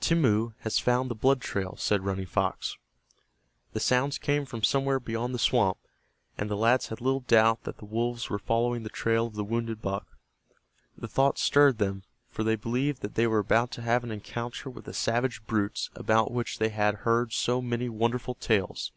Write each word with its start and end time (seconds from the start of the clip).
"Timmeu 0.00 0.54
has 0.60 0.78
found 0.78 1.10
the 1.10 1.14
blood 1.16 1.40
trail," 1.40 1.74
said 1.76 2.04
Running 2.04 2.24
Fox. 2.24 2.76
The 3.72 3.80
sounds 3.80 4.16
came 4.16 4.44
from 4.44 4.62
somewhere 4.62 5.00
beyond 5.00 5.34
the 5.34 5.40
swamp, 5.40 5.76
and 6.38 6.48
the 6.48 6.56
lads 6.56 6.86
had 6.86 7.00
little 7.00 7.22
doubt 7.26 7.64
that 7.64 7.78
the 7.78 7.84
wolves 7.84 8.30
were 8.30 8.38
following 8.38 8.84
the 8.84 8.88
trail 8.90 9.26
of 9.26 9.34
the 9.34 9.42
wounded 9.42 9.82
buck. 9.82 10.06
The 10.96 11.08
thought 11.08 11.36
stirred 11.36 11.78
them, 11.78 12.04
for 12.28 12.44
they 12.44 12.54
believed 12.54 13.02
that 13.02 13.16
they 13.16 13.26
were 13.26 13.40
about 13.40 13.72
to 13.72 13.82
have 13.82 14.04
an 14.04 14.12
encounter 14.12 14.70
with 14.70 14.84
the 14.84 14.94
savage 14.94 15.44
brutes 15.48 15.90
about 15.96 16.30
which 16.30 16.60
they 16.60 16.68
had 16.68 16.98
heard 17.02 17.32
so 17.32 17.60
many 17.60 17.88
wonderful 17.88 18.36
tales. 18.36 18.92